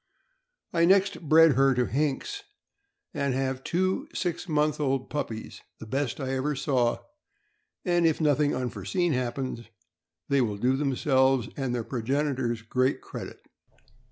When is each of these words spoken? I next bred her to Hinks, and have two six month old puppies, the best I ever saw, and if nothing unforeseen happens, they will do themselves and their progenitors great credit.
I 0.73 0.85
next 0.85 1.21
bred 1.29 1.51
her 1.51 1.75
to 1.75 1.85
Hinks, 1.85 2.41
and 3.13 3.35
have 3.35 3.63
two 3.63 4.07
six 4.15 4.49
month 4.49 4.79
old 4.79 5.11
puppies, 5.11 5.61
the 5.79 5.85
best 5.85 6.19
I 6.19 6.29
ever 6.31 6.55
saw, 6.55 6.97
and 7.85 8.07
if 8.07 8.19
nothing 8.19 8.55
unforeseen 8.55 9.13
happens, 9.13 9.65
they 10.27 10.41
will 10.41 10.57
do 10.57 10.75
themselves 10.75 11.49
and 11.55 11.75
their 11.75 11.83
progenitors 11.83 12.63
great 12.63 12.99
credit. 12.99 13.43